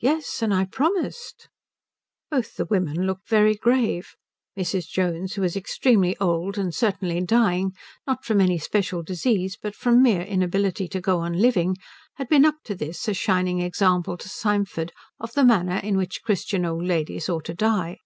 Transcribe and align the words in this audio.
"Yes, 0.00 0.42
and 0.42 0.52
I 0.52 0.66
promised." 0.66 1.48
Both 2.30 2.56
the 2.56 2.66
women 2.66 3.06
looked 3.06 3.26
very 3.30 3.54
grave. 3.54 4.14
Mrs. 4.58 4.86
Jones, 4.86 5.32
who 5.36 5.40
was 5.40 5.56
extremely 5.56 6.14
old 6.18 6.58
and 6.58 6.74
certainly 6.74 7.18
dying 7.22 7.72
not 8.06 8.26
from 8.26 8.42
any 8.42 8.58
special 8.58 9.02
disease 9.02 9.56
but 9.56 9.74
from 9.74 10.02
mere 10.02 10.20
inability 10.20 10.86
to 10.88 11.00
go 11.00 11.20
on 11.20 11.38
living 11.40 11.78
had 12.16 12.28
been 12.28 12.44
up 12.44 12.56
to 12.64 12.74
this 12.74 13.08
a 13.08 13.14
shining 13.14 13.62
example 13.62 14.18
to 14.18 14.28
Symford 14.28 14.92
of 15.18 15.32
the 15.32 15.46
manner 15.46 15.78
in 15.78 15.96
which 15.96 16.20
Christian 16.22 16.66
old 16.66 16.84
ladies 16.84 17.30
ought 17.30 17.46
to 17.46 17.54
die. 17.54 17.96